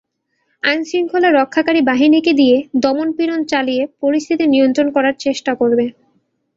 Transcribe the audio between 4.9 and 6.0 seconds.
করার চেষ্টা করবে।